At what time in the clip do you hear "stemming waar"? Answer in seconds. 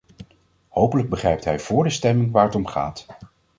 1.89-2.45